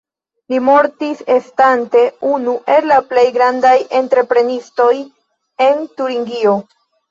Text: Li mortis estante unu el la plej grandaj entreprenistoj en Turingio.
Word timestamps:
Li 0.51 0.59
mortis 0.69 1.19
estante 1.33 2.01
unu 2.37 2.55
el 2.77 2.89
la 2.93 2.97
plej 3.13 3.27
grandaj 3.37 3.75
entreprenistoj 4.01 4.91
en 5.69 5.87
Turingio. 6.01 6.59